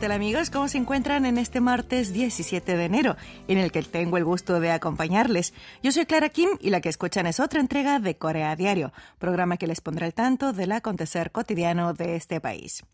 ¿Qué 0.00 0.06
amigos? 0.06 0.50
¿Cómo 0.50 0.68
se 0.68 0.78
encuentran 0.78 1.26
en 1.26 1.38
este 1.38 1.60
martes 1.60 2.12
17 2.12 2.76
de 2.76 2.84
enero, 2.84 3.16
en 3.48 3.58
el 3.58 3.72
que 3.72 3.82
tengo 3.82 4.16
el 4.16 4.24
gusto 4.24 4.60
de 4.60 4.70
acompañarles? 4.70 5.52
Yo 5.82 5.90
soy 5.90 6.06
Clara 6.06 6.28
Kim 6.28 6.50
y 6.60 6.70
la 6.70 6.80
que 6.80 6.88
escuchan 6.88 7.26
es 7.26 7.40
otra 7.40 7.58
entrega 7.58 7.98
de 7.98 8.16
Corea 8.16 8.54
Diario, 8.54 8.92
programa 9.18 9.56
que 9.56 9.66
les 9.66 9.80
pondrá 9.80 10.06
al 10.06 10.14
tanto 10.14 10.52
del 10.52 10.70
acontecer 10.70 11.32
cotidiano 11.32 11.94
de 11.94 12.14
este 12.14 12.40
país. 12.40 12.84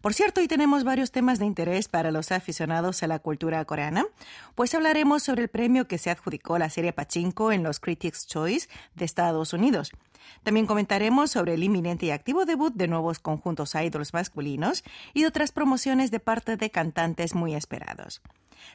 Por 0.00 0.14
cierto, 0.14 0.40
hoy 0.40 0.48
tenemos 0.48 0.84
varios 0.84 1.10
temas 1.10 1.38
de 1.38 1.46
interés 1.46 1.88
para 1.88 2.10
los 2.10 2.32
aficionados 2.32 3.02
a 3.02 3.06
la 3.06 3.18
cultura 3.18 3.64
coreana, 3.64 4.06
pues 4.54 4.74
hablaremos 4.74 5.22
sobre 5.22 5.42
el 5.42 5.48
premio 5.48 5.86
que 5.86 5.98
se 5.98 6.10
adjudicó 6.10 6.58
la 6.58 6.70
serie 6.70 6.92
Pachinko 6.92 7.52
en 7.52 7.62
los 7.62 7.80
Critics' 7.80 8.26
Choice 8.26 8.68
de 8.94 9.04
Estados 9.04 9.52
Unidos. 9.52 9.92
También 10.42 10.66
comentaremos 10.66 11.30
sobre 11.30 11.54
el 11.54 11.62
inminente 11.62 12.06
y 12.06 12.10
activo 12.10 12.44
debut 12.44 12.74
de 12.74 12.88
nuevos 12.88 13.18
conjuntos 13.18 13.74
idols 13.74 14.12
masculinos 14.12 14.84
y 15.14 15.24
otras 15.24 15.52
promociones 15.52 16.10
de 16.10 16.20
parte 16.20 16.56
de 16.56 16.70
cantantes 16.70 17.34
muy 17.34 17.54
esperados. 17.54 18.22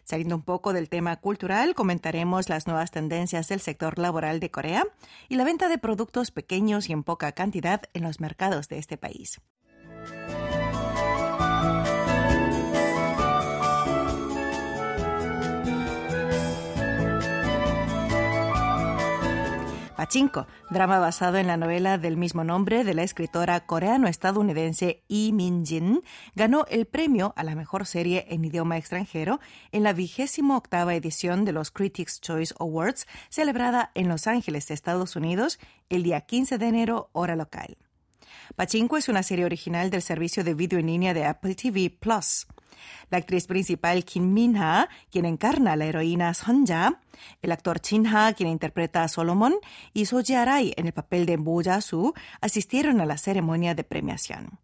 Saliendo 0.03 0.35
un 0.35 0.41
poco 0.41 0.73
del 0.73 0.89
tema 0.89 1.15
cultural, 1.17 1.75
comentaremos 1.75 2.49
las 2.49 2.67
nuevas 2.67 2.91
tendencias 2.91 3.47
del 3.47 3.59
sector 3.59 3.99
laboral 3.99 4.39
de 4.39 4.51
Corea 4.51 4.83
y 5.29 5.35
la 5.35 5.43
venta 5.43 5.69
de 5.69 5.77
productos 5.77 6.31
pequeños 6.31 6.89
y 6.89 6.93
en 6.93 7.03
poca 7.03 7.31
cantidad 7.33 7.83
en 7.93 8.03
los 8.03 8.19
mercados 8.19 8.67
de 8.67 8.79
este 8.79 8.97
país. 8.97 9.39
Pachinko, 20.05 20.45
drama 20.69 20.99
basado 20.99 21.37
en 21.39 21.47
la 21.47 21.57
novela 21.57 21.97
del 21.97 22.15
mismo 22.15 22.43
nombre 22.43 22.83
de 22.83 22.93
la 22.93 23.01
escritora 23.01 23.65
coreano-estadounidense 23.65 25.03
Lee 25.07 25.31
Min-jin, 25.31 26.03
ganó 26.35 26.67
el 26.69 26.85
premio 26.85 27.33
a 27.35 27.43
la 27.43 27.55
mejor 27.55 27.87
serie 27.87 28.27
en 28.29 28.45
idioma 28.45 28.77
extranjero 28.77 29.39
en 29.71 29.81
la 29.81 29.93
vigésima 29.93 30.57
octava 30.57 30.93
edición 30.93 31.43
de 31.43 31.53
los 31.53 31.71
Critics' 31.71 32.21
Choice 32.21 32.53
Awards, 32.59 33.07
celebrada 33.29 33.89
en 33.95 34.07
Los 34.07 34.27
Ángeles, 34.27 34.69
Estados 34.69 35.15
Unidos, 35.15 35.57
el 35.89 36.03
día 36.03 36.21
15 36.21 36.59
de 36.59 36.67
enero, 36.67 37.09
hora 37.11 37.35
local. 37.35 37.75
Pachinko 38.55 38.97
es 38.97 39.09
una 39.09 39.23
serie 39.23 39.45
original 39.45 39.89
del 39.89 40.01
servicio 40.01 40.43
de 40.43 40.53
video 40.53 40.79
en 40.79 40.87
línea 40.87 41.13
de 41.13 41.25
Apple 41.25 41.55
TV 41.55 41.89
Plus. 41.89 42.47
La 43.09 43.17
actriz 43.17 43.47
principal 43.47 44.05
Kim 44.05 44.33
Min-ha, 44.33 44.89
quien 45.09 45.25
encarna 45.25 45.73
a 45.73 45.75
la 45.75 45.85
heroína 45.85 46.33
Sonja, 46.33 46.99
el 47.41 47.51
actor 47.51 47.79
Chin-ha, 47.79 48.33
quien 48.33 48.49
interpreta 48.49 49.03
a 49.03 49.07
Solomon, 49.07 49.55
y 49.93 50.05
So 50.05 50.21
Arai 50.35 50.73
en 50.77 50.87
el 50.87 50.93
papel 50.93 51.25
de 51.25 51.37
Bo 51.37 51.61
Ja-soo, 51.63 52.13
asistieron 52.41 53.01
a 53.01 53.05
la 53.05 53.17
ceremonia 53.17 53.73
de 53.73 53.83
premiación. 53.83 54.59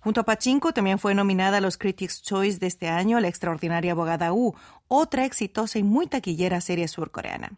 Junto 0.00 0.20
a 0.20 0.24
Pachinko 0.24 0.72
también 0.72 0.98
fue 0.98 1.14
nominada 1.14 1.58
a 1.58 1.60
los 1.60 1.78
Critics' 1.78 2.22
Choice 2.22 2.58
de 2.58 2.66
este 2.66 2.88
año 2.88 3.20
la 3.20 3.28
extraordinaria 3.28 3.92
abogada 3.92 4.32
U, 4.32 4.54
otra 4.88 5.24
exitosa 5.24 5.78
y 5.78 5.84
muy 5.84 6.08
taquillera 6.08 6.60
serie 6.60 6.88
surcoreana. 6.88 7.52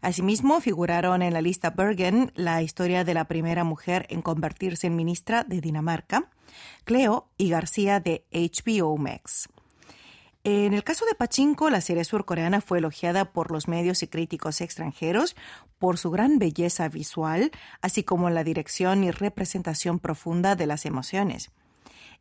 Asimismo, 0.00 0.60
figuraron 0.60 1.22
en 1.22 1.32
la 1.32 1.40
lista 1.40 1.70
Bergen 1.70 2.32
la 2.34 2.62
historia 2.62 3.04
de 3.04 3.14
la 3.14 3.24
primera 3.24 3.64
mujer 3.64 4.06
en 4.10 4.22
convertirse 4.22 4.86
en 4.86 4.96
ministra 4.96 5.44
de 5.44 5.60
Dinamarca, 5.60 6.30
Cleo 6.84 7.28
y 7.36 7.50
García 7.50 8.00
de 8.00 8.24
HBO 8.32 8.96
Max. 8.96 9.48
En 10.42 10.72
el 10.72 10.84
caso 10.84 11.04
de 11.04 11.14
Pachinko, 11.14 11.68
la 11.68 11.82
serie 11.82 12.02
surcoreana 12.02 12.62
fue 12.62 12.78
elogiada 12.78 13.32
por 13.32 13.50
los 13.50 13.68
medios 13.68 14.02
y 14.02 14.08
críticos 14.08 14.62
extranjeros 14.62 15.36
por 15.78 15.98
su 15.98 16.10
gran 16.10 16.38
belleza 16.38 16.88
visual, 16.88 17.50
así 17.82 18.04
como 18.04 18.30
la 18.30 18.42
dirección 18.42 19.04
y 19.04 19.10
representación 19.10 19.98
profunda 19.98 20.56
de 20.56 20.66
las 20.66 20.86
emociones. 20.86 21.50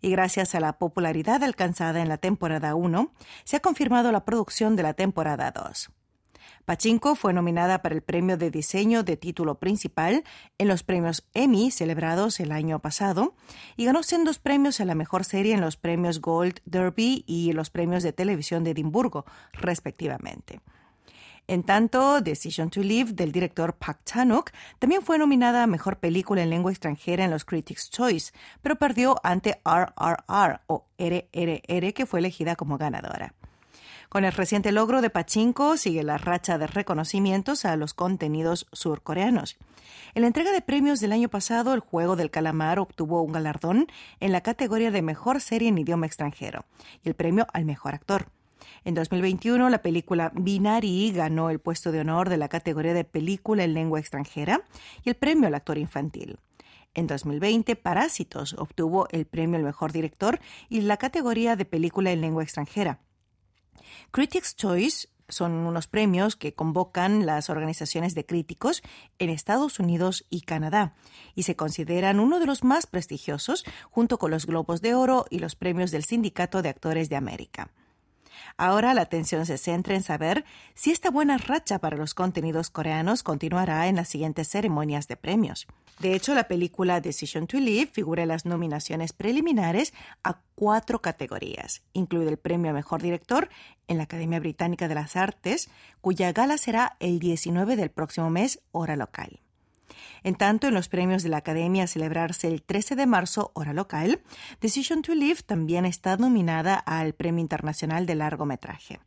Y 0.02 0.12
gracias 0.12 0.54
a 0.54 0.60
la 0.60 0.74
popularidad 0.74 1.44
alcanzada 1.44 2.02
en 2.02 2.10
la 2.10 2.18
temporada 2.18 2.76
1, 2.76 3.12
se 3.46 3.56
ha 3.56 3.62
confirmado 3.62 4.12
la 4.12 4.26
producción 4.26 4.76
de 4.76 4.84
la 4.84 4.94
temporada 4.94 5.52
2. 5.52 5.90
Pachinko 6.66 7.16
fue 7.16 7.34
nominada 7.34 7.82
para 7.82 7.96
el 7.96 8.02
premio 8.02 8.38
de 8.38 8.52
diseño 8.52 9.04
de 9.04 9.18
título 9.18 9.56
principal 9.56 10.24
en 10.58 10.68
los 10.68 10.84
premios 10.84 11.28
Emmy 11.34 11.72
celebrados 11.72 12.40
el 12.40 12.52
año 12.52 12.80
pasado 12.80 13.36
y 13.78 13.86
ganó 13.86 14.04
sendos 14.04 14.40
premios 14.40 14.80
a 14.80 14.86
la 14.86 14.96
mejor 14.96 15.26
serie 15.26 15.54
en 15.54 15.62
los 15.62 15.78
premios 15.78 16.22
Gold 16.22 16.60
Derby 16.66 17.24
y 17.28 17.54
los 17.54 17.70
premios 17.70 18.04
de 18.04 18.14
televisión 18.14 18.64
de 18.64 18.72
Edimburgo, 18.72 19.26
respectivamente. 19.54 20.62
En 21.50 21.64
tanto, 21.64 22.22
Decision 22.22 22.70
to 22.70 22.84
Live 22.84 23.14
del 23.14 23.32
director 23.32 23.74
Park 23.74 24.02
Chan-wook 24.06 24.52
también 24.78 25.02
fue 25.02 25.18
nominada 25.18 25.64
a 25.64 25.68
Mejor 25.68 25.98
Película 25.98 26.44
en 26.44 26.52
Lengua 26.52 26.72
Extranjera 26.72 27.26
en 27.26 27.32
los 27.32 27.44
Critics' 27.44 27.90
Choice, 27.90 28.34
pero 28.62 28.76
perdió 28.76 29.16
ante 29.24 29.60
RRR 29.66 30.62
o 30.68 30.86
RRR 31.00 31.94
que 31.96 32.06
fue 32.06 32.20
elegida 32.20 32.56
como 32.56 32.78
ganadora. 32.78 33.34
Con 34.10 34.26
el 34.26 34.34
reciente 34.34 34.72
logro 34.72 35.04
de 35.04 35.12
Pachinko 35.12 35.78
sigue 35.78 36.02
la 36.02 36.18
racha 36.18 36.58
de 36.58 36.66
reconocimientos 36.66 37.64
a 37.64 37.76
los 37.76 37.94
contenidos 37.94 38.66
surcoreanos. 38.72 39.58
En 40.16 40.24
la 40.24 40.28
entrega 40.28 40.52
de 40.52 40.62
premios 40.62 41.00
del 41.00 41.12
año 41.12 41.30
pasado, 41.30 41.76
El 41.76 41.80
Juego 41.80 42.16
del 42.16 42.32
Calamar 42.32 42.80
obtuvo 42.80 43.22
un 43.22 43.34
galardón 43.34 43.86
en 44.20 44.32
la 44.32 44.42
categoría 44.42 44.90
de 44.90 45.04
Mejor 45.04 45.42
Serie 45.42 45.70
en 45.70 45.78
Idioma 45.78 46.08
Extranjero 46.08 46.66
y 47.04 47.10
el 47.10 47.14
premio 47.14 47.46
al 47.54 47.66
Mejor 47.66 47.94
Actor. 47.94 48.32
En 48.84 48.96
2021, 48.96 49.70
la 49.70 49.84
película 49.84 50.32
Binari 50.34 51.12
ganó 51.12 51.52
el 51.52 51.60
puesto 51.60 51.92
de 51.92 52.00
honor 52.00 52.30
de 52.30 52.38
la 52.38 52.50
categoría 52.50 52.96
de 52.96 53.04
Película 53.04 53.64
en 53.64 53.76
Lengua 53.76 54.00
Extranjera 54.00 54.64
y 55.04 55.10
el 55.10 55.16
premio 55.16 55.50
al 55.50 55.54
Actor 55.54 55.78
Infantil. 55.78 56.40
En 56.96 57.06
2020, 57.06 57.76
Parásitos 57.76 58.56
obtuvo 58.56 59.08
el 59.12 59.28
premio 59.28 59.58
al 59.58 59.64
Mejor 59.64 59.92
Director 59.92 60.40
y 60.68 60.82
la 60.82 60.98
categoría 60.98 61.56
de 61.56 61.66
Película 61.66 62.12
en 62.12 62.22
Lengua 62.22 62.42
Extranjera. 62.42 63.00
Critics' 64.12 64.56
Choice 64.56 65.08
son 65.30 65.52
unos 65.52 65.88
premios 65.88 66.36
que 66.36 66.54
convocan 66.54 67.26
las 67.26 67.50
organizaciones 67.50 68.16
de 68.16 68.26
críticos 68.26 68.82
en 69.20 69.30
Estados 69.30 69.80
Unidos 69.80 70.26
y 70.30 70.42
Canadá 70.42 70.96
y 71.36 71.44
se 71.44 71.56
consideran 71.56 72.20
uno 72.20 72.40
de 72.40 72.46
los 72.46 72.64
más 72.64 72.88
prestigiosos 72.88 73.64
junto 73.90 74.18
con 74.18 74.32
los 74.32 74.46
Globos 74.46 74.82
de 74.82 74.96
Oro 74.96 75.26
y 75.30 75.40
los 75.40 75.56
premios 75.56 75.92
del 75.92 76.04
Sindicato 76.04 76.62
de 76.62 76.70
Actores 76.70 77.10
de 77.10 77.16
América. 77.16 77.70
Ahora 78.58 78.94
la 78.94 79.02
atención 79.02 79.46
se 79.46 79.58
centra 79.58 79.96
en 79.96 80.04
saber 80.04 80.46
si 80.74 80.92
esta 80.92 81.10
buena 81.10 81.38
racha 81.38 81.80
para 81.80 81.98
los 81.98 82.14
contenidos 82.14 82.70
coreanos 82.70 83.24
continuará 83.24 83.88
en 83.88 83.96
las 83.96 84.10
siguientes 84.10 84.50
ceremonias 84.50 85.08
de 85.08 85.18
premios. 85.18 85.68
De 86.00 86.14
hecho, 86.14 86.34
la 86.34 86.48
película 86.48 87.02
Decision 87.02 87.46
to 87.46 87.58
Live 87.58 87.92
figura 87.92 88.24
en 88.24 88.30
las 88.30 88.46
nominaciones 88.46 89.12
preliminares 89.12 89.94
a 90.24 90.40
cuatro 90.56 91.02
categorías, 91.02 91.82
incluido 91.94 92.30
el 92.30 92.38
premio 92.38 92.72
a 92.72 92.74
Mejor 92.74 93.02
Director 93.02 93.50
en 93.88 93.98
la 93.98 94.04
Academia 94.04 94.40
Británica 94.40 94.88
de 94.88 94.96
las 94.96 95.18
Artes, 95.18 95.70
cuya 96.00 96.32
gala 96.32 96.58
será 96.58 96.96
el 97.00 97.20
19 97.20 97.76
del 97.76 97.92
próximo 97.92 98.30
mes, 98.30 98.62
hora 98.72 98.96
local. 98.96 99.42
En 100.24 100.36
tanto, 100.36 100.68
en 100.68 100.74
los 100.74 100.90
premios 100.90 101.24
de 101.24 101.30
la 101.30 101.38
Academia 101.38 101.84
a 101.84 101.88
celebrarse 101.88 102.48
el 102.48 102.62
13 102.62 102.96
de 102.96 103.06
marzo, 103.06 103.52
hora 103.54 103.74
local, 103.74 104.22
Decision 104.62 105.02
to 105.02 105.16
Live 105.16 105.42
también 105.46 105.86
está 105.86 106.18
nominada 106.18 106.76
al 106.76 107.14
Premio 107.14 107.42
Internacional 107.42 108.06
de 108.06 108.16
Largometraje. 108.16 109.00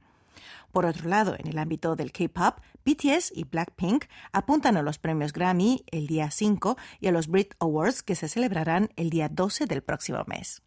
Por 0.72 0.86
otro 0.86 1.08
lado, 1.08 1.36
en 1.38 1.48
el 1.48 1.58
ámbito 1.58 1.96
del 1.96 2.12
K-pop, 2.12 2.58
BTS 2.84 3.32
y 3.34 3.44
Blackpink 3.44 4.06
apuntan 4.32 4.76
a 4.76 4.82
los 4.82 4.98
premios 4.98 5.32
Grammy 5.32 5.84
el 5.90 6.06
día 6.06 6.30
5 6.30 6.76
y 6.98 7.08
a 7.08 7.12
los 7.12 7.28
Brit 7.28 7.54
Awards 7.60 8.02
que 8.02 8.14
se 8.14 8.28
celebrarán 8.28 8.88
el 8.96 9.10
día 9.10 9.28
12 9.28 9.66
del 9.66 9.82
próximo 9.82 10.24
mes. 10.26 10.62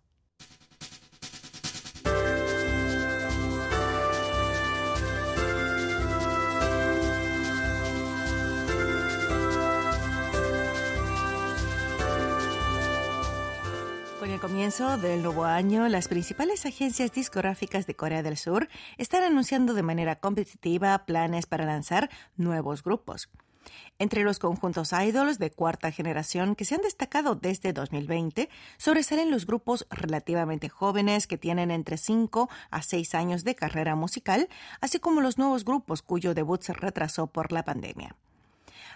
El 14.32 14.40
comienzo 14.40 14.98
del 14.98 15.22
nuevo 15.22 15.46
año, 15.46 15.88
las 15.88 16.08
principales 16.08 16.66
agencias 16.66 17.12
discográficas 17.12 17.86
de 17.86 17.96
Corea 17.96 18.24
del 18.24 18.38
Sur 18.38 18.70
están 18.98 19.24
anunciando 19.24 19.74
de 19.74 19.84
manera 19.84 20.16
competitiva 20.20 21.06
planes 21.06 21.46
para 21.46 21.66
lanzar 21.66 22.10
nuevos 22.36 22.84
grupos. 22.84 23.30
Entre 24.00 24.24
los 24.24 24.40
conjuntos 24.40 24.94
idols 24.94 25.38
de 25.38 25.52
cuarta 25.52 25.92
generación 25.92 26.56
que 26.56 26.66
se 26.66 26.76
han 26.76 26.82
destacado 26.82 27.36
desde 27.36 27.74
2020, 27.74 28.50
sobresalen 28.78 29.32
los 29.32 29.46
grupos 29.46 29.86
relativamente 29.90 30.70
jóvenes 30.70 31.28
que 31.28 31.38
tienen 31.38 31.70
entre 31.70 31.98
5 31.98 32.50
a 32.72 32.82
6 32.82 33.16
años 33.16 33.44
de 33.44 33.56
carrera 33.56 33.96
musical, 33.96 34.50
así 34.82 35.00
como 35.00 35.22
los 35.22 35.38
nuevos 35.38 35.66
grupos 35.66 36.02
cuyo 36.02 36.34
debut 36.34 36.62
se 36.62 36.74
retrasó 36.74 37.28
por 37.28 37.52
la 37.52 37.64
pandemia. 37.64 38.16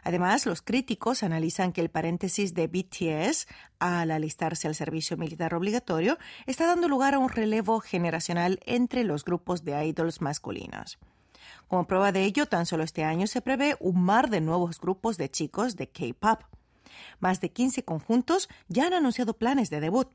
Además, 0.04 0.46
los 0.46 0.62
críticos 0.62 1.24
analizan 1.24 1.72
que 1.72 1.82
el 1.82 1.90
paréntesis 1.90 2.54
de 2.54 2.68
BTS 2.68 3.48
al 3.80 4.12
alistarse 4.12 4.68
al 4.68 4.76
servicio 4.76 5.18
militar 5.18 5.54
obligatorio 5.54 6.18
está 6.46 6.66
dando 6.66 6.88
lugar 6.88 7.16
a 7.16 7.20
un 7.20 7.30
relevo 7.30 7.80
generacional 7.80 8.60
entre 8.66 9.04
los 9.04 9.26
grupos 9.26 9.64
de 9.64 9.86
idols 9.86 10.22
masculinos. 10.22 10.98
Como 11.68 11.86
prueba 11.86 12.12
de 12.12 12.24
ello, 12.24 12.48
tan 12.48 12.66
solo 12.66 12.84
este 12.84 13.04
año 13.04 13.28
se 13.28 13.42
prevé 13.42 13.76
un 13.80 14.02
mar 14.02 14.30
de 14.30 14.42
nuevos 14.42 14.80
grupos 14.80 15.18
de 15.18 15.30
chicos 15.30 15.76
de 15.76 15.88
K-pop. 15.88 16.42
Más 17.20 17.42
de 17.42 17.52
15 17.52 17.84
conjuntos 17.84 18.50
ya 18.68 18.88
han 18.88 18.94
anunciado 18.94 19.34
planes 19.34 19.70
de 19.70 19.80
debut. 19.80 20.10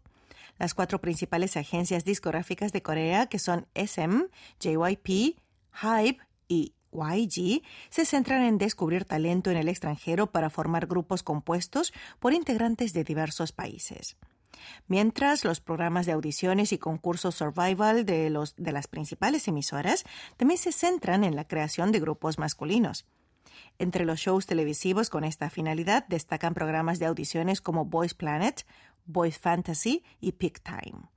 Las 0.58 0.74
cuatro 0.74 1.00
principales 1.00 1.56
agencias 1.56 2.04
discográficas 2.04 2.72
de 2.72 2.82
Corea, 2.82 3.26
que 3.26 3.38
son 3.38 3.66
SM, 3.74 4.26
JYP, 4.60 5.38
HYBE 5.72 6.18
y 6.48 6.73
YG, 6.94 7.62
se 7.90 8.04
centran 8.04 8.42
en 8.42 8.58
descubrir 8.58 9.04
talento 9.04 9.50
en 9.50 9.56
el 9.56 9.68
extranjero 9.68 10.30
para 10.30 10.50
formar 10.50 10.86
grupos 10.86 11.22
compuestos 11.22 11.92
por 12.20 12.32
integrantes 12.32 12.92
de 12.92 13.04
diversos 13.04 13.52
países. 13.52 14.16
Mientras 14.86 15.44
los 15.44 15.60
programas 15.60 16.06
de 16.06 16.12
audiciones 16.12 16.72
y 16.72 16.78
concursos 16.78 17.34
survival 17.34 18.06
de, 18.06 18.30
los, 18.30 18.54
de 18.56 18.72
las 18.72 18.86
principales 18.86 19.48
emisoras 19.48 20.04
también 20.36 20.58
se 20.58 20.72
centran 20.72 21.24
en 21.24 21.36
la 21.36 21.46
creación 21.46 21.92
de 21.92 22.00
grupos 22.00 22.38
masculinos. 22.38 23.06
Entre 23.78 24.04
los 24.04 24.20
shows 24.20 24.46
televisivos 24.46 25.10
con 25.10 25.24
esta 25.24 25.50
finalidad 25.50 26.06
destacan 26.08 26.54
programas 26.54 26.98
de 26.98 27.06
audiciones 27.06 27.60
como 27.60 27.84
Boys 27.84 28.14
Planet, 28.14 28.64
Boys 29.04 29.38
Fantasy 29.38 30.04
y 30.20 30.32
Peak 30.32 30.62
Time. 30.62 31.13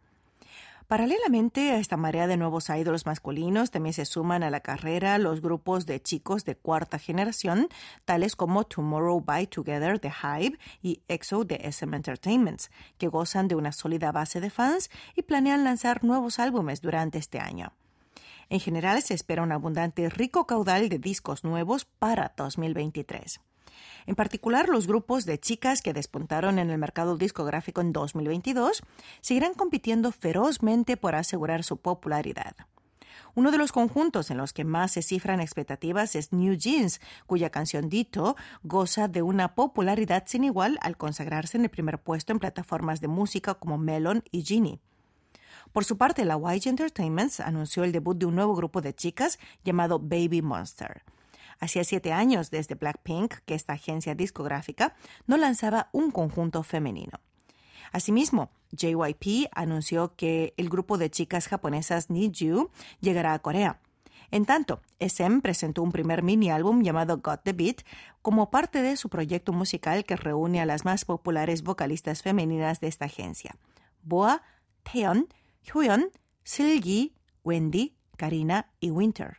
Paralelamente 0.87 1.71
a 1.71 1.79
esta 1.79 1.97
marea 1.97 2.27
de 2.27 2.37
nuevos 2.37 2.69
ídolos 2.69 3.05
masculinos, 3.05 3.71
también 3.71 3.91
se 3.91 4.05
suman 4.05 4.41
a 4.41 4.49
la 4.49 4.61
carrera 4.61 5.17
los 5.17 5.41
grupos 5.41 5.85
de 5.85 6.01
chicos 6.01 6.45
de 6.45 6.55
cuarta 6.55 6.97
generación, 6.97 7.67
tales 8.05 8.37
como 8.37 8.63
Tomorrow 8.63 9.19
by 9.19 9.47
Together 9.47 9.99
de 9.99 10.11
Hype 10.11 10.57
y 10.81 11.01
EXO 11.09 11.43
de 11.43 11.59
SM 11.69 11.93
Entertainments, 11.93 12.71
que 12.97 13.09
gozan 13.09 13.49
de 13.49 13.55
una 13.55 13.73
sólida 13.73 14.13
base 14.13 14.39
de 14.39 14.49
fans 14.49 14.89
y 15.13 15.23
planean 15.23 15.65
lanzar 15.65 16.05
nuevos 16.05 16.39
álbumes 16.39 16.79
durante 16.79 17.17
este 17.17 17.41
año. 17.41 17.73
En 18.47 18.61
general, 18.61 19.01
se 19.01 19.13
espera 19.13 19.43
un 19.43 19.51
abundante 19.51 20.09
rico 20.09 20.47
caudal 20.47 20.87
de 20.87 20.99
discos 20.99 21.43
nuevos 21.43 21.83
para 21.83 22.33
2023. 22.37 23.41
En 24.05 24.15
particular, 24.15 24.69
los 24.69 24.87
grupos 24.87 25.25
de 25.25 25.39
chicas 25.39 25.81
que 25.81 25.93
despuntaron 25.93 26.59
en 26.59 26.69
el 26.69 26.77
mercado 26.77 27.17
discográfico 27.17 27.81
en 27.81 27.93
2022 27.93 28.83
seguirán 29.21 29.53
compitiendo 29.53 30.11
ferozmente 30.11 30.97
por 30.97 31.15
asegurar 31.15 31.63
su 31.63 31.77
popularidad. 31.77 32.55
Uno 33.35 33.51
de 33.51 33.59
los 33.59 33.71
conjuntos 33.71 34.31
en 34.31 34.37
los 34.37 34.51
que 34.51 34.63
más 34.63 34.93
se 34.93 35.03
cifran 35.03 35.41
expectativas 35.41 36.15
es 36.15 36.33
New 36.33 36.55
Jeans, 36.55 36.99
cuya 37.27 37.51
canción 37.51 37.87
Dito 37.87 38.35
goza 38.63 39.07
de 39.07 39.21
una 39.21 39.53
popularidad 39.53 40.23
sin 40.25 40.43
igual 40.43 40.79
al 40.81 40.97
consagrarse 40.97 41.57
en 41.57 41.65
el 41.65 41.69
primer 41.69 41.99
puesto 41.99 42.31
en 42.31 42.39
plataformas 42.39 42.99
de 42.99 43.07
música 43.07 43.53
como 43.53 43.77
Melon 43.77 44.23
y 44.31 44.43
Genie. 44.43 44.79
Por 45.71 45.85
su 45.85 45.97
parte, 45.97 46.25
la 46.25 46.35
YG 46.37 46.69
Entertainment 46.69 47.39
anunció 47.39 47.83
el 47.83 47.91
debut 47.91 48.17
de 48.17 48.25
un 48.25 48.33
nuevo 48.33 48.55
grupo 48.55 48.81
de 48.81 48.95
chicas 48.95 49.37
llamado 49.63 49.99
Baby 49.99 50.41
Monster. 50.41 51.03
Hacía 51.59 51.83
siete 51.83 52.13
años 52.13 52.51
desde 52.51 52.75
Blackpink 52.75 53.35
que 53.45 53.55
esta 53.55 53.73
agencia 53.73 54.15
discográfica 54.15 54.95
no 55.25 55.37
lanzaba 55.37 55.89
un 55.91 56.11
conjunto 56.11 56.63
femenino. 56.63 57.19
Asimismo, 57.91 58.51
JYP 58.71 59.49
anunció 59.53 60.15
que 60.15 60.53
el 60.57 60.69
grupo 60.69 60.97
de 60.97 61.09
chicas 61.09 61.47
japonesas 61.47 62.07
You 62.09 62.69
llegará 62.99 63.33
a 63.33 63.39
Corea. 63.39 63.79
En 64.29 64.45
tanto, 64.45 64.81
SM 64.99 65.41
presentó 65.41 65.81
un 65.81 65.93
primer 65.93 66.21
mini 66.21 66.51
álbum 66.51 66.83
llamado 66.83 67.19
Got 67.23 67.43
the 67.43 67.53
Beat 67.53 67.83
como 68.21 68.49
parte 68.49 68.81
de 68.81 68.97
su 68.97 69.09
proyecto 69.09 69.53
musical 69.53 70.03
que 70.03 70.17
reúne 70.17 70.59
a 70.59 70.65
las 70.65 70.83
más 70.83 71.05
populares 71.05 71.63
vocalistas 71.63 72.23
femeninas 72.23 72.81
de 72.81 72.87
esta 72.87 73.05
agencia: 73.05 73.55
Boa, 74.03 74.43
Taeyeon, 74.83 75.27
Hyoyeon, 75.63 76.11
Silgi, 76.43 77.15
Wendy, 77.45 77.95
Karina 78.17 78.69
y 78.81 78.91
Winter. 78.91 79.37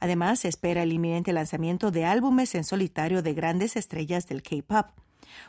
Además, 0.00 0.40
se 0.40 0.48
espera 0.48 0.82
el 0.82 0.92
inminente 0.92 1.32
lanzamiento 1.32 1.90
de 1.90 2.04
álbumes 2.04 2.54
en 2.54 2.64
solitario 2.64 3.22
de 3.22 3.34
grandes 3.34 3.76
estrellas 3.76 4.26
del 4.26 4.42
K-pop. 4.42 4.86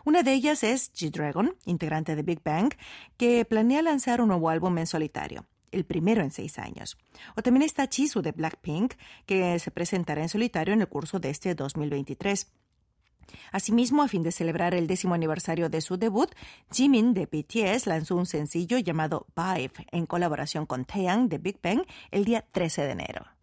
Una 0.04 0.24
de 0.24 0.34
ellas 0.34 0.64
es 0.64 0.92
G-Dragon, 0.94 1.56
integrante 1.66 2.16
de 2.16 2.24
Big 2.24 2.42
Bang, 2.44 2.74
que 3.18 3.46
planea 3.46 3.82
lanzar 3.82 4.22
un 4.22 4.30
nuevo 4.30 4.50
álbum 4.50 4.78
en 4.78 4.88
solitario, 4.88 5.46
el 5.72 5.86
primero 5.86 6.22
en 6.22 6.32
seis 6.32 6.58
años. 6.60 6.98
O 7.36 7.42
también 7.42 7.64
está 7.64 7.88
Jisoo 7.88 8.22
de 8.22 8.32
Blackpink, 8.32 8.94
que 9.26 9.58
se 9.60 9.72
presentará 9.72 10.22
en 10.22 10.30
solitario 10.30 10.74
en 10.74 10.82
el 10.82 10.88
curso 10.88 11.20
de 11.20 11.30
este 11.30 11.56
2023. 11.56 12.48
Asimismo, 13.52 14.04
a 14.04 14.08
fin 14.08 14.24
de 14.24 14.32
celebrar 14.32 14.76
el 14.76 14.88
décimo 14.88 15.16
aniversario 15.16 15.70
de 15.70 15.82
su 15.82 15.98
debut, 15.98 16.30
Jimin 16.72 17.14
de 17.14 17.26
BTS 17.26 17.88
lanzó 17.88 18.16
un 18.16 18.26
sencillo 18.26 18.78
llamado 18.78 19.26
Vibe 19.36 19.88
en 19.92 20.06
colaboración 20.06 20.66
con 20.66 20.86
Taeyang 20.86 21.28
de 21.28 21.40
Big 21.40 21.60
Bang 21.62 21.82
el 22.12 22.26
día 22.26 22.46
13 22.52 22.84
de 22.84 22.92
enero. 22.92 23.35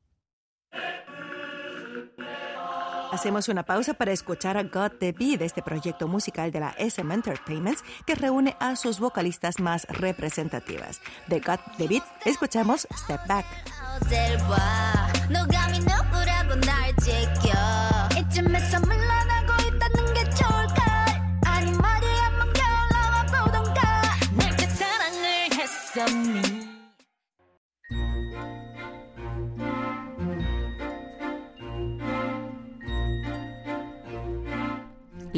Hacemos 3.12 3.48
una 3.48 3.62
pausa 3.62 3.92
para 3.92 4.10
escuchar 4.10 4.56
a 4.56 4.62
God 4.62 4.92
the 4.98 5.12
de 5.12 5.44
este 5.44 5.62
proyecto 5.62 6.08
musical 6.08 6.50
de 6.50 6.60
la 6.60 6.74
SM 6.78 7.12
Entertainment 7.12 7.78
que 8.06 8.14
reúne 8.14 8.56
a 8.58 8.74
sus 8.74 9.00
vocalistas 9.00 9.60
más 9.60 9.86
representativas. 9.88 10.98
De 11.26 11.40
God 11.40 11.58
the 11.76 11.88
Beat 11.88 12.04
escuchamos 12.24 12.88
Step 12.96 13.20
Back. 13.26 13.44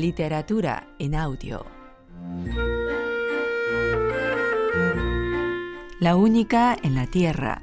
Literatura 0.04 0.86
en 0.98 1.14
audio. 1.14 1.64
La 5.98 6.14
única 6.14 6.76
en 6.82 6.94
la 6.94 7.06
Tierra. 7.06 7.62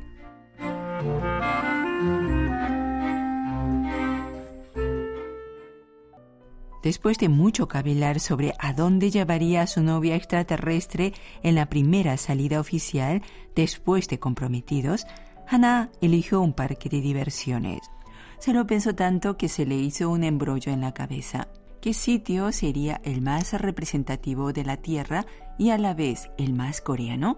Después 6.82 7.20
de 7.20 7.30
mucho 7.30 7.68
cavilar 7.68 8.20
sobre 8.20 8.56
a 8.58 8.74
dónde 8.74 9.12
llevaría 9.12 9.62
a 9.62 9.68
su 9.68 9.84
novia 9.84 10.16
extraterrestre 10.16 11.14
en 11.44 11.54
la 11.54 11.70
primera 11.70 12.18
salida 12.18 12.60
oficial, 12.60 13.22
después 13.56 14.08
de 14.08 14.18
comprometidos, 14.18 15.06
Hannah 15.48 15.92
eligió 16.02 16.42
un 16.42 16.54
parque 16.54 16.90
de 16.90 17.02
diversiones. 17.02 17.82
Se 18.40 18.52
lo 18.52 18.66
pensó 18.66 18.96
tanto 18.96 19.38
que 19.38 19.48
se 19.48 19.68
le 19.68 19.76
hizo 19.76 20.10
un 20.10 20.24
embrollo 20.24 20.72
en 20.72 20.82
la 20.82 20.96
cabeza 20.96 21.48
qué 21.82 21.94
sitio 21.94 22.52
sería 22.52 23.02
el 23.04 23.22
más 23.22 23.54
representativo 23.54 24.54
de 24.54 24.64
la 24.64 24.78
tierra 24.78 25.26
y 25.58 25.72
a 25.72 25.78
la 25.78 25.94
vez 25.94 26.30
el 26.38 26.54
más 26.54 26.80
coreano. 26.80 27.38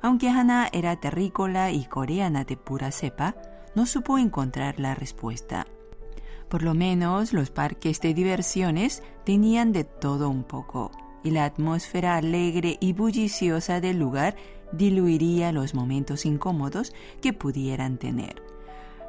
Aunque 0.00 0.28
Hana 0.28 0.68
era 0.72 0.96
terrícola 0.96 1.70
y 1.70 1.84
coreana 1.84 2.44
de 2.44 2.56
pura 2.56 2.90
cepa, 2.90 3.36
no 3.74 3.86
supo 3.86 4.18
encontrar 4.18 4.80
la 4.80 4.94
respuesta. 4.94 5.66
Por 6.48 6.62
lo 6.62 6.74
menos 6.74 7.32
los 7.32 7.50
parques 7.50 8.00
de 8.00 8.14
diversiones 8.14 9.02
tenían 9.24 9.72
de 9.72 9.84
todo 9.84 10.30
un 10.30 10.44
poco, 10.44 10.90
y 11.22 11.30
la 11.30 11.44
atmósfera 11.44 12.16
alegre 12.16 12.78
y 12.80 12.92
bulliciosa 12.92 13.80
del 13.80 13.98
lugar 13.98 14.36
diluiría 14.72 15.52
los 15.52 15.74
momentos 15.74 16.24
incómodos 16.24 16.94
que 17.20 17.32
pudieran 17.32 17.98
tener. 17.98 18.42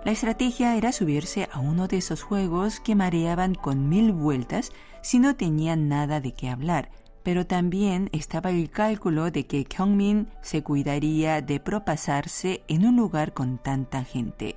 La 0.07 0.13
estrategia 0.13 0.77
era 0.77 0.93
subirse 0.93 1.49
a 1.51 1.59
uno 1.59 1.89
de 1.89 1.97
esos 1.97 2.23
juegos 2.23 2.79
que 2.79 2.95
mareaban 2.95 3.55
con 3.55 3.89
mil 3.89 4.13
vueltas 4.13 4.71
si 5.01 5.19
no 5.19 5.35
tenían 5.35 5.89
nada 5.89 6.21
de 6.21 6.31
qué 6.31 6.47
hablar, 6.47 6.91
pero 7.23 7.45
también 7.45 8.09
estaba 8.13 8.51
el 8.51 8.69
cálculo 8.69 9.31
de 9.31 9.47
que 9.47 9.65
Kyungmin 9.65 10.29
se 10.41 10.63
cuidaría 10.63 11.41
de 11.41 11.59
propasarse 11.59 12.63
en 12.69 12.85
un 12.85 12.95
lugar 12.95 13.33
con 13.33 13.57
tanta 13.57 14.05
gente. 14.05 14.55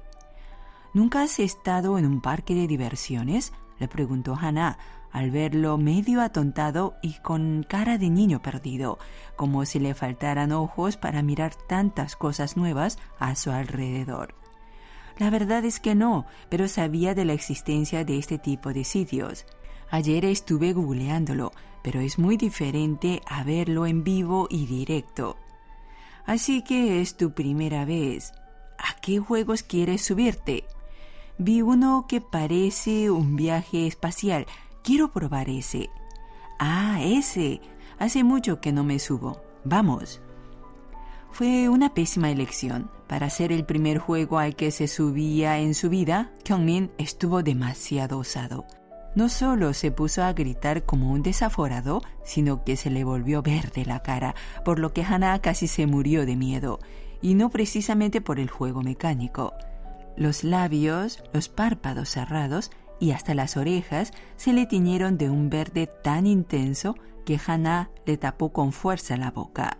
¿Nunca 0.95 1.23
has 1.23 1.40
estado 1.40 1.99
en 1.99 2.07
un 2.07 2.21
parque 2.21 2.54
de 2.54 2.69
diversiones? 2.69 3.52
le 3.80 3.88
preguntó 3.88 4.38
Hannah 4.40 4.78
al 5.11 5.33
verlo 5.33 5.78
medio 5.78 6.23
atontado 6.23 6.95
y 7.02 7.14
con 7.14 7.66
cara 7.69 7.99
de 7.99 8.09
niño 8.09 8.40
perdido, 8.40 9.00
como 9.35 9.64
si 9.64 9.80
le 9.80 9.95
faltaran 9.95 10.52
ojos 10.52 10.97
para 10.97 11.23
mirar 11.23 11.57
tantas 11.57 12.14
cosas 12.14 12.57
nuevas 12.57 13.00
a 13.19 13.35
su 13.35 13.50
alrededor. 13.50 14.37
La 15.21 15.29
verdad 15.29 15.67
es 15.67 15.81
que 15.81 15.95
no, 15.95 16.25
pero 16.49 16.67
sabía 16.67 17.15
de 17.15 17.27
la 17.27 17.35
existencia 17.35 18.07
de 18.07 18.17
este 18.17 18.39
tipo 18.39 18.73
de 18.73 18.85
sitios. 18.85 19.45
Ayer 19.91 20.25
estuve 20.25 20.73
googleándolo, 20.73 21.53
pero 21.83 22.00
es 22.00 22.19
muy 22.19 22.39
diferente 22.39 23.21
a 23.27 23.45
verlo 23.45 23.85
en 23.85 24.03
vivo 24.03 24.49
y 24.49 24.65
directo. 24.65 25.37
Así 26.25 26.62
que 26.62 27.03
es 27.03 27.19
tu 27.19 27.35
primera 27.35 27.85
vez. 27.85 28.33
¿A 28.79 28.99
qué 29.03 29.19
juegos 29.19 29.62
quieres 29.62 30.03
subirte? 30.03 30.65
Vi 31.37 31.61
uno 31.61 32.07
que 32.09 32.23
parece 32.23 33.11
un 33.11 33.37
viaje 33.37 33.87
espacial. 33.87 34.47
Quiero 34.83 35.11
probar 35.12 35.50
ese. 35.50 35.91
Ah, 36.59 36.99
ese. 37.03 37.61
Hace 37.99 38.25
mucho 38.25 38.62
que 38.62 38.73
no 38.73 38.85
me 38.85 38.99
subo. 38.99 39.43
Vamos. 39.65 40.23
Fue 41.33 41.69
una 41.69 41.95
pésima 41.95 42.31
elección. 42.31 42.91
Para 43.07 43.31
ser 43.31 43.51
el 43.53 43.65
primer 43.65 43.99
juego 43.99 44.39
al 44.39 44.55
que 44.57 44.71
se 44.71 44.87
subía 44.89 45.59
en 45.59 45.75
su 45.75 45.89
vida, 45.89 46.33
Kyungmin 46.45 46.91
estuvo 46.99 47.43
demasiado 47.43 48.19
osado. 48.19 48.67
no 49.15 49.29
solo 49.29 49.75
se 49.75 49.91
puso 49.91 50.23
a 50.23 50.33
gritar 50.33 50.85
como 50.85 51.11
un 51.11 51.23
desaforado, 51.23 52.01
sino 52.23 52.63
que 52.65 52.77
se 52.77 52.91
le 52.91 53.03
volvió 53.03 53.43
verde 53.43 53.85
la 53.85 54.01
cara, 54.01 54.35
por 54.65 54.79
lo 54.79 54.93
que 54.93 55.03
Hannah 55.03 55.41
casi 55.41 55.67
se 55.67 55.87
murió 55.87 56.27
de 56.27 56.37
miedo, 56.37 56.79
y 57.21 57.35
no 57.35 57.51
precisamente 57.51 58.21
por 58.21 58.39
el 58.39 58.49
juego 58.49 58.83
mecánico. 58.83 59.53
Los 60.17 60.45
labios, 60.45 61.25
los 61.33 61.49
párpados 61.49 62.11
cerrados 62.11 62.71
y 63.01 63.11
hasta 63.11 63.35
las 63.35 63.57
orejas 63.57 64.13
se 64.37 64.53
le 64.53 64.67
tiñeron 64.67 65.19
de 65.19 65.29
un 65.29 65.51
verde 65.51 65.89
tan 65.89 66.27
intenso 66.27 66.95
que 67.25 67.41
Hannah 67.45 67.91
le 68.07 68.17
tapó 68.17 68.53
con 68.53 68.73
fuerza 68.73 69.17
la 69.17 69.31
boca. 69.31 69.80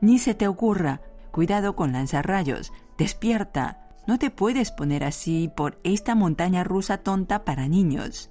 Ni 0.00 0.18
se 0.18 0.34
te 0.34 0.48
ocurra, 0.48 1.00
cuidado 1.30 1.76
con 1.76 1.92
lanzar 1.92 2.26
rayos, 2.26 2.72
despierta, 2.96 3.88
no 4.06 4.18
te 4.18 4.30
puedes 4.30 4.72
poner 4.72 5.04
así 5.04 5.50
por 5.54 5.78
esta 5.84 6.14
montaña 6.14 6.64
rusa 6.64 6.98
tonta 6.98 7.44
para 7.44 7.68
niños. 7.68 8.30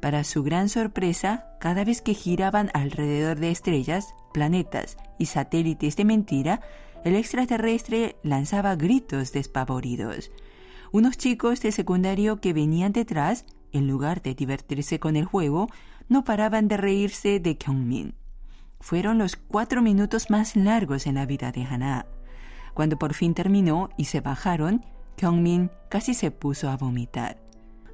Para 0.00 0.24
su 0.24 0.42
gran 0.42 0.68
sorpresa, 0.68 1.56
cada 1.60 1.84
vez 1.84 2.02
que 2.02 2.14
giraban 2.14 2.70
alrededor 2.74 3.38
de 3.38 3.50
estrellas, 3.50 4.14
planetas 4.32 4.96
y 5.18 5.26
satélites 5.26 5.96
de 5.96 6.04
mentira, 6.04 6.60
el 7.04 7.16
extraterrestre 7.16 8.16
lanzaba 8.22 8.76
gritos 8.76 9.32
despavoridos. 9.32 10.30
Unos 10.92 11.16
chicos 11.16 11.60
de 11.62 11.72
secundario 11.72 12.40
que 12.40 12.52
venían 12.52 12.92
detrás, 12.92 13.44
en 13.72 13.86
lugar 13.86 14.22
de 14.22 14.34
divertirse 14.34 15.00
con 15.00 15.16
el 15.16 15.24
juego, 15.24 15.68
no 16.08 16.24
paraban 16.24 16.68
de 16.68 16.76
reírse 16.76 17.40
de 17.40 17.56
Kyungmin. 17.56 18.14
Fueron 18.82 19.16
los 19.16 19.36
cuatro 19.36 19.80
minutos 19.80 20.28
más 20.28 20.56
largos 20.56 21.06
en 21.06 21.14
la 21.14 21.24
vida 21.24 21.52
de 21.52 21.62
Hana. 21.62 22.04
Cuando 22.74 22.98
por 22.98 23.14
fin 23.14 23.32
terminó 23.32 23.90
y 23.96 24.06
se 24.06 24.20
bajaron, 24.20 24.84
Kyungmin 25.16 25.70
casi 25.88 26.14
se 26.14 26.32
puso 26.32 26.68
a 26.68 26.76
vomitar. 26.76 27.40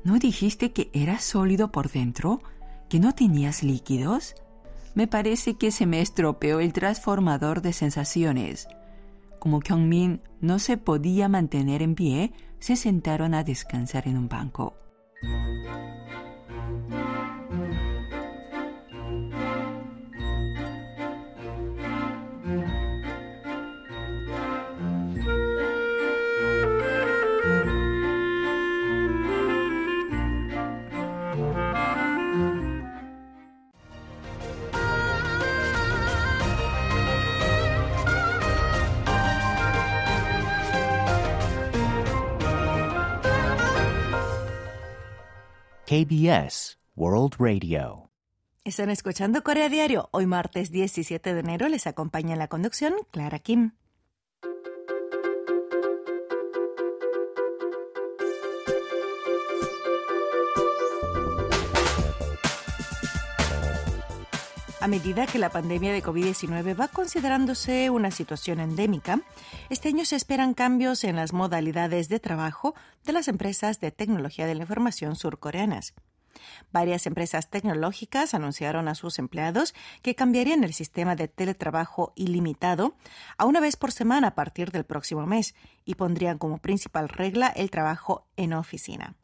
¿No 0.03 0.19
dijiste 0.19 0.73
que 0.73 0.91
eras 0.95 1.23
sólido 1.25 1.71
por 1.71 1.91
dentro? 1.91 2.41
¿Que 2.89 3.01
no 3.01 3.15
tenías 3.15 3.63
líquidos? 3.63 4.35
Me 4.95 5.07
parece 5.07 5.59
que 5.59 5.73
se 5.73 5.85
me 5.85 6.01
estropeó 6.01 6.59
el 6.59 6.73
transformador 6.73 7.61
de 7.61 7.75
sensaciones. 7.75 8.67
Como 9.39 9.61
Kyungmin 9.61 10.23
no 10.41 10.59
se 10.59 10.79
podía 10.79 11.29
mantener 11.29 11.83
en 11.83 11.97
pie, 11.97 12.33
se 12.61 12.77
sentaron 12.77 13.35
a 13.35 13.45
descansar 13.45 14.09
en 14.09 14.17
un 14.17 14.31
banco. 14.31 14.75
KBS 45.89 46.79
World 46.97 47.37
Radio. 47.39 48.11
Están 48.63 48.91
escuchando 48.91 49.43
Corea 49.43 49.71
Diario. 49.71 50.11
Hoy 50.13 50.27
martes 50.27 50.71
17 50.71 51.33
de 51.33 51.41
enero 51.41 51.67
les 51.71 51.87
acompaña 51.87 52.35
en 52.35 52.39
la 52.39 52.49
conducción 52.49 52.93
Clara 53.11 53.39
Kim. 53.39 53.71
A 64.81 64.87
medida 64.87 65.27
que 65.27 65.41
la 65.41 65.51
pandemia 65.51 65.93
de 65.93 66.05
COVID-19 66.05 66.79
va 66.79 66.87
considerándose 66.87 67.91
una 67.91 68.13
situación 68.13 68.61
endémica, 68.61 69.21
este 69.71 69.89
año 69.89 70.05
se 70.05 70.15
esperan 70.15 70.55
cambios 70.55 71.03
en 71.03 71.17
las 71.17 71.33
modalidades 71.33 72.09
de 72.09 72.21
trabajo 72.21 72.77
de 73.05 73.13
las 73.13 73.27
empresas 73.27 73.81
de 73.81 73.91
tecnología 73.91 74.47
de 74.47 74.55
la 74.55 74.63
información 74.63 75.17
surcoreanas. 75.17 75.95
Varias 76.71 77.09
empresas 77.09 77.51
tecnológicas 77.51 78.35
anunciaron 78.35 78.87
a 78.87 78.95
sus 78.95 79.19
empleados 79.19 79.75
que 80.01 80.15
cambiarían 80.15 80.63
el 80.63 80.73
sistema 80.73 81.17
de 81.17 81.27
teletrabajo 81.27 82.13
ilimitado 82.15 82.95
a 83.37 83.47
una 83.47 83.59
vez 83.59 83.77
por 83.77 83.91
semana 83.91 84.29
a 84.29 84.35
partir 84.37 84.71
del 84.71 84.85
próximo 84.85 85.27
mes 85.27 85.57
y 85.85 85.97
pondrían 85.97 86.39
como 86.39 86.59
principal 86.59 87.09
regla 87.09 87.49
el 87.49 87.73
trabajo 87.73 88.29
en 88.37 88.53
oficina. 88.53 89.17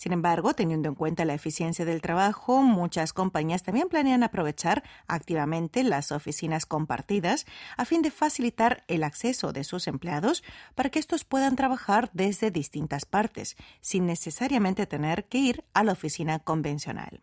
Sin 0.00 0.14
embargo, 0.14 0.54
teniendo 0.54 0.88
en 0.88 0.94
cuenta 0.94 1.26
la 1.26 1.34
eficiencia 1.34 1.84
del 1.84 2.00
trabajo, 2.00 2.62
muchas 2.62 3.12
compañías 3.12 3.62
también 3.62 3.90
planean 3.90 4.22
aprovechar 4.22 4.82
activamente 5.06 5.82
las 5.82 6.10
oficinas 6.10 6.64
compartidas 6.64 7.44
a 7.76 7.84
fin 7.84 8.00
de 8.00 8.10
facilitar 8.10 8.82
el 8.88 9.04
acceso 9.04 9.52
de 9.52 9.62
sus 9.62 9.86
empleados 9.88 10.42
para 10.74 10.88
que 10.88 11.00
estos 11.00 11.24
puedan 11.24 11.54
trabajar 11.54 12.08
desde 12.14 12.50
distintas 12.50 13.04
partes, 13.04 13.58
sin 13.82 14.06
necesariamente 14.06 14.86
tener 14.86 15.26
que 15.26 15.36
ir 15.36 15.64
a 15.74 15.84
la 15.84 15.92
oficina 15.92 16.38
convencional. 16.38 17.20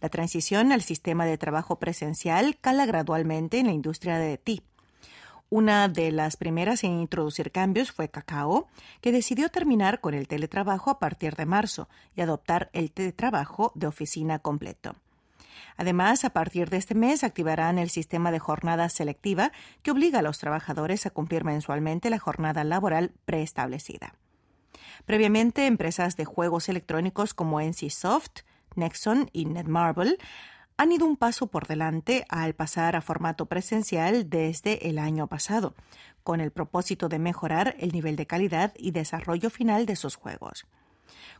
La 0.00 0.08
transición 0.08 0.72
al 0.72 0.82
sistema 0.82 1.26
de 1.26 1.38
trabajo 1.38 1.78
presencial 1.78 2.58
cala 2.60 2.86
gradualmente 2.86 3.60
en 3.60 3.66
la 3.66 3.72
industria 3.72 4.18
de 4.18 4.36
TI. 4.36 4.67
Una 5.50 5.88
de 5.88 6.12
las 6.12 6.36
primeras 6.36 6.84
en 6.84 7.00
introducir 7.00 7.50
cambios 7.50 7.90
fue 7.90 8.10
Cacao, 8.10 8.68
que 9.00 9.12
decidió 9.12 9.48
terminar 9.48 10.00
con 10.00 10.12
el 10.12 10.28
teletrabajo 10.28 10.90
a 10.90 10.98
partir 10.98 11.36
de 11.36 11.46
marzo 11.46 11.88
y 12.14 12.20
adoptar 12.20 12.68
el 12.74 12.92
teletrabajo 12.92 13.72
de 13.74 13.86
oficina 13.86 14.40
completo. 14.40 14.94
Además, 15.78 16.24
a 16.24 16.30
partir 16.30 16.68
de 16.68 16.76
este 16.76 16.94
mes 16.94 17.24
activarán 17.24 17.78
el 17.78 17.88
sistema 17.88 18.30
de 18.30 18.40
jornada 18.40 18.90
selectiva 18.90 19.52
que 19.82 19.90
obliga 19.90 20.18
a 20.18 20.22
los 20.22 20.38
trabajadores 20.38 21.06
a 21.06 21.10
cumplir 21.10 21.44
mensualmente 21.44 22.10
la 22.10 22.18
jornada 22.18 22.62
laboral 22.62 23.12
preestablecida. 23.24 24.14
Previamente, 25.06 25.66
empresas 25.66 26.16
de 26.16 26.26
juegos 26.26 26.68
electrónicos 26.68 27.32
como 27.32 27.62
NCSoft, 27.62 28.40
Nexon 28.74 29.30
y 29.32 29.46
Netmarble 29.46 30.18
han 30.78 30.92
ido 30.92 31.06
un 31.06 31.16
paso 31.16 31.48
por 31.48 31.66
delante 31.66 32.24
al 32.28 32.54
pasar 32.54 32.94
a 32.94 33.00
formato 33.00 33.46
presencial 33.46 34.30
desde 34.30 34.88
el 34.88 35.00
año 35.00 35.26
pasado, 35.26 35.74
con 36.22 36.40
el 36.40 36.52
propósito 36.52 37.08
de 37.08 37.18
mejorar 37.18 37.74
el 37.80 37.90
nivel 37.90 38.14
de 38.14 38.28
calidad 38.28 38.72
y 38.78 38.92
desarrollo 38.92 39.50
final 39.50 39.86
de 39.86 39.96
sus 39.96 40.14
juegos. 40.14 40.66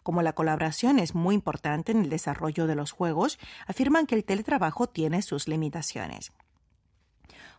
Como 0.03 0.23
la 0.23 0.33
colaboración 0.33 0.99
es 0.99 1.15
muy 1.15 1.37
importante 1.37 1.93
en 1.93 2.03
el 2.03 2.11
desarrollo 2.11 2.67
de 2.67 2.75
los 2.75 2.91
juegos, 2.91 3.39
afirman 3.69 4.07
que 4.07 4.17
el 4.17 4.25
teletrabajo 4.25 4.89
tiene 4.89 5.23
sus 5.23 5.47
limitaciones. 5.47 6.33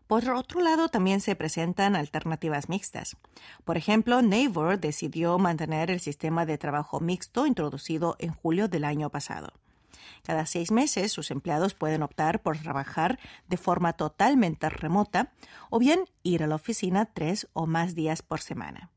Por 0.05 0.29
otro 0.31 0.59
lado, 0.59 0.89
también 0.89 1.21
se 1.21 1.35
presentan 1.35 1.95
alternativas 1.95 2.67
mixtas. 2.67 3.15
Por 3.63 3.77
ejemplo, 3.77 4.21
Naver 4.21 4.81
decidió 4.81 5.37
mantener 5.37 5.91
el 5.91 6.01
sistema 6.01 6.45
de 6.45 6.57
trabajo 6.57 6.99
mixto 6.99 7.45
introducido 7.45 8.17
en 8.19 8.33
julio 8.33 8.67
del 8.67 8.83
año 8.83 9.09
pasado. 9.11 9.53
Cada 10.23 10.45
seis 10.45 10.71
meses 10.71 11.11
sus 11.11 11.31
empleados 11.31 11.73
pueden 11.73 12.03
optar 12.03 12.41
por 12.41 12.57
trabajar 12.57 13.19
de 13.47 13.57
forma 13.57 13.93
totalmente 13.93 14.69
remota 14.69 15.31
o 15.69 15.79
bien 15.79 16.05
ir 16.23 16.43
a 16.43 16.47
la 16.47 16.55
oficina 16.55 17.05
tres 17.05 17.47
o 17.53 17.67
más 17.67 17.95
días 17.95 18.21
por 18.21 18.41
semana. 18.41 18.89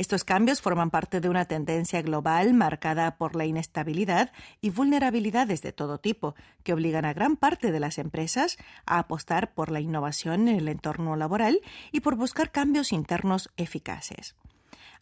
Estos 0.00 0.24
cambios 0.24 0.62
forman 0.62 0.90
parte 0.90 1.20
de 1.20 1.28
una 1.28 1.44
tendencia 1.44 2.00
global 2.00 2.54
marcada 2.54 3.18
por 3.18 3.36
la 3.36 3.44
inestabilidad 3.44 4.32
y 4.62 4.70
vulnerabilidades 4.70 5.60
de 5.60 5.72
todo 5.72 5.98
tipo, 5.98 6.34
que 6.62 6.72
obligan 6.72 7.04
a 7.04 7.12
gran 7.12 7.36
parte 7.36 7.70
de 7.70 7.80
las 7.80 7.98
empresas 7.98 8.56
a 8.86 8.98
apostar 8.98 9.52
por 9.52 9.70
la 9.70 9.80
innovación 9.80 10.48
en 10.48 10.56
el 10.56 10.68
entorno 10.68 11.16
laboral 11.16 11.60
y 11.92 12.00
por 12.00 12.16
buscar 12.16 12.50
cambios 12.50 12.92
internos 12.92 13.50
eficaces 13.58 14.36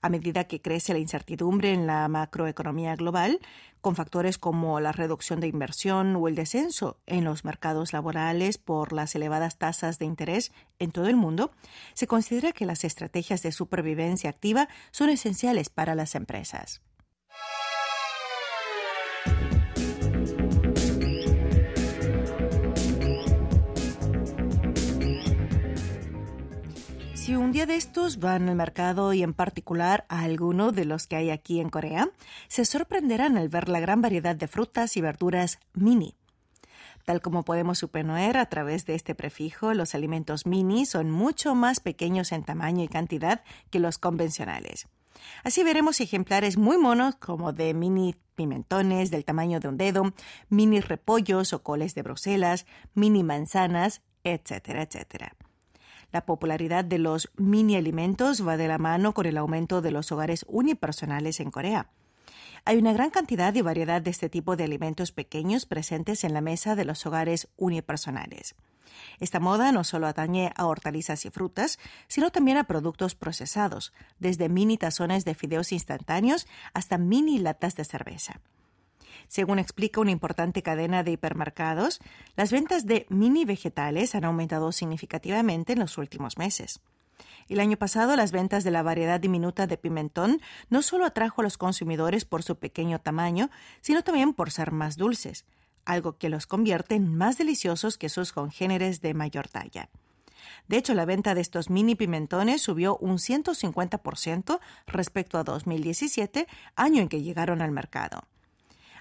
a 0.00 0.09
medida 0.09 0.45
que 0.45 0.61
crece 0.61 0.93
la 0.93 0.99
incertidumbre 0.99 1.73
en 1.73 1.87
la 1.87 2.09
macroeconomía 2.09 2.95
global, 2.97 3.40
con 3.81 3.97
factores 3.97 4.38
como 4.38 4.81
la 4.81 4.93
reducción 4.93 5.40
de 5.40 5.47
inversión 5.47 6.17
o 6.17 6.28
el 6.28 6.35
descenso 6.35 6.99
en 7.07 7.25
los 7.25 7.45
mercados 7.45 7.93
laborales 7.93 8.59
por 8.59 8.93
las 8.93 9.14
elevadas 9.14 9.59
tasas 9.59 9.99
de 9.99 10.07
interés 10.07 10.52
en 10.78 10.90
todo 10.90 11.07
el 11.09 11.17
mundo, 11.17 11.52
se 11.95 12.07
considera 12.07 12.52
que 12.52 12.67
las 12.67 12.85
estrategias 12.85 13.43
de 13.43 13.52
supervivencia 13.52 14.31
activa 14.31 14.69
son 14.90 15.11
esenciales 15.11 15.71
para 15.71 15.95
las 15.95 16.14
empresas. 16.14 16.83
Si 27.29 27.37
un 27.37 27.53
día 27.53 27.67
de 27.67 27.77
estos 27.77 28.21
van 28.21 28.49
al 28.49 28.57
mercado 28.57 29.13
y 29.13 29.23
en 29.23 29.35
particular 29.35 30.07
a 30.09 30.23
alguno 30.23 30.73
de 30.73 30.87
los 30.87 31.07
que 31.07 31.17
hay 31.17 31.29
aquí 31.29 31.61
en 31.61 31.69
Corea, 31.69 32.09
se 32.49 32.65
sorprenderán 32.65 33.37
al 33.37 33.51
ver 33.51 33.69
la 33.69 33.81
gran 33.81 34.01
variedad 34.01 34.35
de 34.35 34.49
frutas 34.49 34.97
y 34.97 35.03
verduras 35.03 35.61
mini. 35.75 36.15
Tal 37.05 37.21
como 37.21 37.45
podemos 37.45 37.77
suponer 37.77 38.39
a 38.39 38.47
través 38.47 38.87
de 38.87 38.95
este 38.95 39.15
prefijo, 39.15 39.75
los 39.75 39.95
alimentos 39.95 40.47
mini 40.47 40.87
son 40.87 41.11
mucho 41.11 41.55
más 41.55 41.81
pequeños 41.81 42.33
en 42.33 42.45
tamaño 42.45 42.83
y 42.83 42.89
cantidad 42.89 43.43
que 43.69 43.79
los 43.79 43.99
convencionales. 43.99 44.89
Así 45.45 45.63
veremos 45.63 46.01
ejemplares 46.01 46.57
muy 46.57 46.79
monos 46.79 47.17
como 47.17 47.53
de 47.53 47.75
mini 47.75 48.15
pimentones 48.37 49.11
del 49.11 49.27
tamaño 49.27 49.61
de 49.61 49.69
un 49.69 49.77
dedo, 49.77 50.15
mini 50.49 50.81
repollos 50.81 51.53
o 51.53 51.63
coles 51.63 51.95
de 51.95 52.01
Bruselas, 52.01 52.65
mini 52.95 53.23
manzanas, 53.23 54.01
etcétera, 54.25 54.81
etcétera. 54.81 55.37
La 56.11 56.25
popularidad 56.25 56.85
de 56.85 56.99
los 56.99 57.31
mini 57.37 57.77
alimentos 57.77 58.47
va 58.47 58.57
de 58.57 58.69
la 58.69 58.79
mano 58.79 59.12
con 59.12 59.27
el 59.27 59.37
aumento 59.37 59.83
de 59.83 59.91
los 59.91 60.11
hogares 60.11 60.45
unipersonales 60.49 61.41
en 61.41 61.50
Corea. 61.50 61.91
Hay 62.65 62.79
una 62.79 62.93
gran 62.93 63.11
cantidad 63.11 63.55
y 63.55 63.62
variedad 63.62 64.00
de 64.00 64.11
este 64.11 64.29
tipo 64.29 64.57
de 64.57 64.65
alimentos 64.65 65.12
pequeños 65.12 65.67
presentes 65.67 66.25
en 66.25 66.35
la 66.35 66.41
mesa 66.41 66.75
de 66.75 66.85
los 66.85 67.05
hogares 67.07 67.49
unipersonales. 67.57 68.55
Esta 69.21 69.38
moda 69.38 69.71
no 69.71 69.85
solo 69.85 70.07
atañe 70.07 70.53
a 70.57 70.67
hortalizas 70.67 71.25
y 71.27 71.31
frutas, 71.31 71.79
sino 72.09 72.31
también 72.31 72.57
a 72.57 72.65
productos 72.65 73.15
procesados, 73.15 73.93
desde 74.19 74.49
mini 74.49 74.79
tazones 74.79 75.25
de 75.25 75.35
fideos 75.35 75.73
instantáneos 75.73 76.47
hasta 76.75 76.99
mini 76.99 77.38
latas 77.38 77.77
de 77.77 77.85
cerveza. 77.85 78.41
Según 79.29 79.59
explica 79.59 80.01
una 80.01 80.11
importante 80.11 80.63
cadena 80.63 81.03
de 81.05 81.13
hipermercados, 81.13 82.01
las 82.35 82.51
ventas 82.51 82.87
de 82.87 83.07
mini 83.11 83.45
vegetales 83.45 84.15
han 84.15 84.25
aumentado 84.25 84.73
significativamente 84.73 85.75
en 85.75 85.79
los 85.79 85.99
últimos 85.99 86.39
meses. 86.39 86.81
El 87.49 87.61
año 87.61 87.77
pasado, 87.77 88.17
las 88.17 88.33
ventas 88.33 88.65
de 88.65 88.71
la 88.71 88.83
variedad 88.83 89.21
diminuta 89.21 89.67
de 89.67 89.77
pimentón 89.77 90.41
no 90.71 90.83
solo 90.83 91.07
atrajo 91.07 91.41
a 91.41 91.45
los 91.45 91.59
consumidores 91.59 92.25
por 92.25 92.43
su 92.43 92.57
pequeño 92.57 93.01
tamaño, 93.01 93.51
sino 93.81 94.03
también 94.03 94.35
por 94.35 94.51
ser 94.51 94.73
más 94.73 94.97
dulces, 94.97 95.45
algo 95.85 96.19
que 96.19 96.29
los 96.29 96.47
convierte 96.47 96.95
en 96.95 97.15
más 97.15 97.39
deliciosos 97.39 97.97
que 97.97 98.09
sus 98.09 98.33
congéneres 98.33 99.01
de 99.01 99.15
mayor 99.15 99.49
talla. 99.49 99.89
De 100.69 100.77
hecho, 100.77 100.95
la 100.95 101.07
venta 101.07 101.35
de 101.35 101.41
estos 101.41 101.71
mini 101.71 101.95
pimentones 101.95 102.63
subió 102.63 102.97
un 102.99 103.17
150% 103.17 104.61
respecto 104.87 105.39
a 105.39 105.45
2017, 105.45 106.47
año 106.77 107.03
en 107.03 107.09
que 107.09 107.23
llegaron 107.23 107.63
al 107.63 107.73
mercado. 107.73 108.25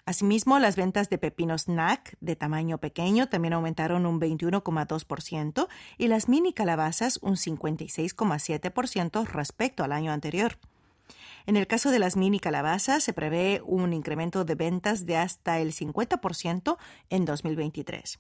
Asimismo, 0.08 0.58
las 0.58 0.78
ventas 0.78 1.10
de 1.10 1.18
pepinos 1.18 1.64
snack 1.64 2.16
de 2.22 2.38
tamaño 2.38 2.78
pequeño 2.78 3.28
también 3.28 3.52
aumentaron 3.52 4.06
un 4.06 4.22
21,2% 4.22 5.68
y 5.98 6.08
las 6.08 6.30
mini 6.30 6.54
calabazas 6.54 7.20
un 7.22 7.36
56,7% 7.36 9.28
respecto 9.28 9.84
al 9.84 9.92
año 9.92 10.14
anterior. 10.14 10.60
En 11.46 11.58
el 11.58 11.68
caso 11.68 11.92
de 11.92 12.00
las 12.00 12.16
mini 12.16 12.40
calabazas, 12.40 13.04
se 13.04 13.12
prevé 13.12 13.62
un 13.66 13.92
incremento 13.92 14.46
de 14.46 14.56
ventas 14.56 15.06
de 15.06 15.18
hasta 15.18 15.60
el 15.60 15.74
50% 15.74 16.78
en 17.10 17.26
2023. 17.26 18.20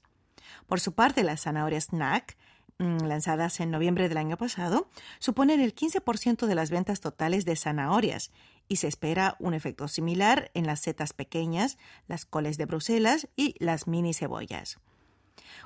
Por 0.65 0.82
su 0.82 0.91
parte, 0.91 1.24
las 1.24 1.44
zanahorias 1.44 1.86
snack 1.86 2.36
Mm, 2.79 3.08
lanzadas 3.08 3.60
en 3.60 3.72
noviembre 3.72 4.08
del 4.08 4.20
año 4.20 4.38
pasado, 4.38 4.88
suponen 5.17 5.62
el 5.62 5.74
15% 5.74 6.46
de 6.46 6.53
las 6.53 6.70
ventas 6.70 7.00
totales 7.00 7.44
de 7.44 7.56
zanahorias 7.56 8.32
y 8.67 8.77
se 8.77 8.88
espera 8.88 9.36
un 9.39 9.53
efecto 9.53 9.88
similar 9.88 10.51
en 10.53 10.65
las 10.65 10.81
setas 10.81 11.13
pequeñas, 11.13 11.77
las 12.07 12.25
coles 12.25 12.57
de 12.57 12.65
Bruselas 12.65 13.27
y 13.36 13.55
las 13.59 13.88
mini 13.88 14.13
cebollas. 14.13 14.79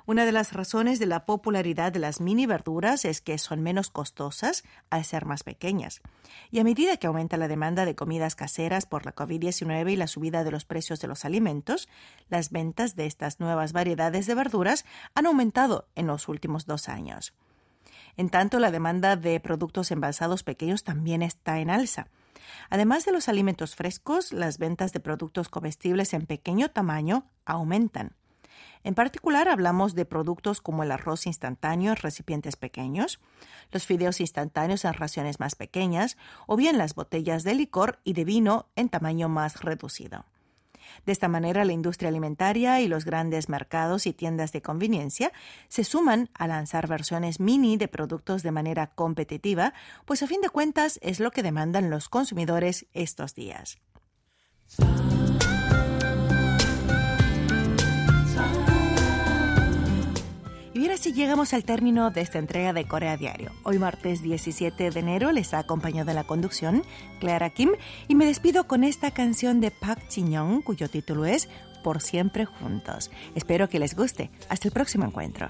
Una 0.05 0.25
de 0.25 0.31
las 0.31 0.53
razones 0.53 0.99
de 0.99 1.05
la 1.05 1.25
popularidad 1.25 1.91
de 1.91 1.99
las 1.99 2.21
mini 2.21 2.45
verduras 2.45 3.05
es 3.05 3.21
que 3.21 3.37
son 3.37 3.61
menos 3.61 3.89
costosas 3.89 4.63
al 4.89 5.05
ser 5.05 5.25
más 5.25 5.43
pequeñas. 5.43 6.01
Y 6.49 6.59
a 6.59 6.63
medida 6.63 6.97
que 6.97 7.07
aumenta 7.07 7.37
la 7.37 7.47
demanda 7.47 7.85
de 7.85 7.95
comidas 7.95 8.35
caseras 8.35 8.85
por 8.85 9.05
la 9.05 9.13
COVID-19 9.13 9.91
y 9.91 9.95
la 9.95 10.07
subida 10.07 10.43
de 10.43 10.51
los 10.51 10.65
precios 10.65 10.99
de 11.01 11.07
los 11.07 11.25
alimentos, 11.25 11.87
las 12.29 12.51
ventas 12.51 12.95
de 12.95 13.05
estas 13.05 13.39
nuevas 13.39 13.73
variedades 13.73 14.25
de 14.27 14.35
verduras 14.35 14.85
han 15.13 15.27
aumentado 15.27 15.87
en 15.95 16.07
los 16.07 16.27
últimos 16.27 16.65
dos 16.65 16.89
años. 16.89 17.33
En 18.17 18.29
tanto, 18.29 18.59
la 18.59 18.71
demanda 18.71 19.15
de 19.15 19.39
productos 19.39 19.91
envasados 19.91 20.43
pequeños 20.43 20.83
también 20.83 21.21
está 21.21 21.59
en 21.59 21.69
alza. 21.69 22.07
Además 22.69 23.05
de 23.05 23.11
los 23.11 23.29
alimentos 23.29 23.75
frescos, 23.75 24.33
las 24.33 24.57
ventas 24.57 24.93
de 24.93 24.99
productos 24.99 25.49
comestibles 25.49 26.13
en 26.13 26.25
pequeño 26.25 26.69
tamaño 26.69 27.25
aumentan. 27.45 28.15
En 28.83 28.95
particular, 28.95 29.47
hablamos 29.47 29.93
de 29.93 30.05
productos 30.05 30.61
como 30.61 30.83
el 30.83 30.91
arroz 30.91 31.27
instantáneo 31.27 31.91
en 31.91 31.97
recipientes 31.97 32.55
pequeños, 32.55 33.19
los 33.71 33.85
fideos 33.85 34.19
instantáneos 34.19 34.85
en 34.85 34.93
raciones 34.93 35.39
más 35.39 35.55
pequeñas 35.55 36.17
o 36.47 36.55
bien 36.55 36.77
las 36.77 36.95
botellas 36.95 37.43
de 37.43 37.53
licor 37.53 37.99
y 38.03 38.13
de 38.13 38.25
vino 38.25 38.67
en 38.75 38.89
tamaño 38.89 39.29
más 39.29 39.61
reducido. 39.61 40.25
De 41.05 41.11
esta 41.11 41.27
manera, 41.27 41.65
la 41.65 41.73
industria 41.73 42.09
alimentaria 42.09 42.81
y 42.81 42.87
los 42.87 43.05
grandes 43.05 43.49
mercados 43.49 44.07
y 44.07 44.13
tiendas 44.13 44.51
de 44.51 44.61
conveniencia 44.61 45.31
se 45.67 45.83
suman 45.83 46.29
a 46.33 46.47
lanzar 46.47 46.87
versiones 46.87 47.39
mini 47.39 47.77
de 47.77 47.87
productos 47.87 48.43
de 48.43 48.51
manera 48.51 48.87
competitiva, 48.87 49.73
pues 50.05 50.23
a 50.23 50.27
fin 50.27 50.41
de 50.41 50.49
cuentas 50.49 50.99
es 51.01 51.19
lo 51.19 51.31
que 51.31 51.43
demandan 51.43 51.89
los 51.89 52.09
consumidores 52.09 52.85
estos 52.93 53.35
días. 53.35 53.79
Bien, 60.91 60.99
así 60.99 61.13
llegamos 61.13 61.53
al 61.53 61.63
término 61.63 62.11
de 62.11 62.21
esta 62.21 62.39
entrega 62.39 62.73
de 62.73 62.85
Corea 62.85 63.15
Diario. 63.15 63.51
Hoy 63.63 63.79
martes 63.79 64.21
17 64.21 64.91
de 64.91 64.99
enero 64.99 65.31
les 65.31 65.53
ha 65.53 65.59
acompañado 65.59 66.09
en 66.09 66.15
la 66.15 66.23
conducción 66.23 66.83
Clara 67.19 67.49
Kim 67.49 67.71
y 68.07 68.15
me 68.15 68.25
despido 68.25 68.67
con 68.67 68.83
esta 68.83 69.11
canción 69.11 69.61
de 69.61 69.71
Park 69.71 70.01
Jin-young 70.09 70.63
cuyo 70.63 70.89
título 70.89 71.25
es 71.25 71.49
Por 71.83 72.01
siempre 72.01 72.45
juntos. 72.45 73.09
Espero 73.35 73.69
que 73.69 73.79
les 73.79 73.95
guste. 73.95 74.29
Hasta 74.49 74.67
el 74.67 74.73
próximo 74.73 75.05
encuentro. 75.05 75.49